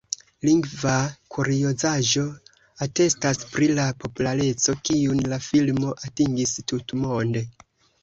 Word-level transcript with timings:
Lingva 0.47 0.93
kuriozaĵo 1.35 2.23
atestas 2.87 3.45
pri 3.53 3.69
la 3.75 3.87
populareco 4.01 4.77
kiun 4.91 5.25
la 5.35 5.43
filmo 5.53 5.97
atingis 6.11 6.59
tutmonde. 6.75 7.51